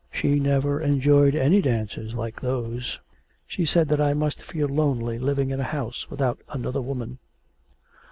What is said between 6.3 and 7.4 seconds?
another woman.'